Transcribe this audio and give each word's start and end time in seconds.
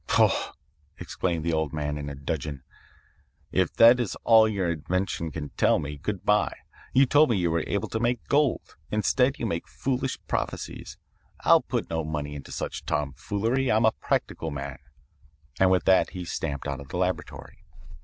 "'Pouf!' 0.07 0.53
exclaimed 0.97 1.43
the 1.45 1.53
old 1.53 1.73
man 1.73 1.95
in 1.95 2.09
a 2.09 2.15
dudgeon, 2.15 2.63
'if 3.51 3.71
that 3.73 3.99
is 3.99 4.17
all 4.23 4.47
your 4.49 4.71
invention 4.71 5.29
can 5.29 5.49
tell 5.49 5.77
me, 5.77 5.95
good 5.99 6.25
bye. 6.25 6.55
You 6.91 7.05
told 7.05 7.29
me 7.29 7.37
you 7.37 7.51
were 7.51 7.63
able 7.67 7.87
to 7.89 7.99
make 7.99 8.27
gold. 8.27 8.75
Instead, 8.89 9.37
you 9.37 9.45
make 9.45 9.67
foolish 9.67 10.17
prophecies. 10.27 10.97
I'll 11.41 11.61
put 11.61 11.87
no 11.91 12.03
money 12.03 12.33
into 12.33 12.51
such 12.51 12.83
tomfoolery. 12.83 13.71
I'm 13.71 13.85
a 13.85 13.91
practical 13.91 14.49
man,' 14.49 14.79
and 15.59 15.69
with 15.69 15.85
that 15.85 16.09
he 16.09 16.25
stamped 16.25 16.67
out 16.67 16.79
of 16.79 16.87
the 16.87 16.97
laboratory. 16.97 17.59